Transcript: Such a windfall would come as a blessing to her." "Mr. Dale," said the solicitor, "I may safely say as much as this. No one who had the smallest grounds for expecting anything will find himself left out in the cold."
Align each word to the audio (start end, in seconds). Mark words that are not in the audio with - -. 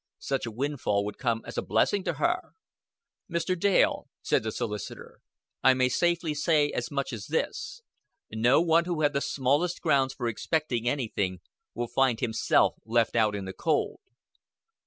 Such 0.17 0.47
a 0.47 0.51
windfall 0.51 1.05
would 1.05 1.19
come 1.19 1.43
as 1.45 1.59
a 1.59 1.61
blessing 1.61 2.03
to 2.05 2.13
her." 2.13 2.53
"Mr. 3.31 3.55
Dale," 3.55 4.07
said 4.23 4.41
the 4.41 4.51
solicitor, 4.51 5.19
"I 5.63 5.75
may 5.75 5.89
safely 5.89 6.33
say 6.33 6.71
as 6.71 6.89
much 6.89 7.13
as 7.13 7.27
this. 7.27 7.81
No 8.33 8.61
one 8.61 8.85
who 8.85 9.01
had 9.01 9.13
the 9.13 9.21
smallest 9.21 9.79
grounds 9.79 10.15
for 10.15 10.27
expecting 10.27 10.89
anything 10.89 11.41
will 11.75 11.87
find 11.87 12.19
himself 12.19 12.77
left 12.83 13.15
out 13.15 13.35
in 13.35 13.45
the 13.45 13.53
cold." 13.53 13.99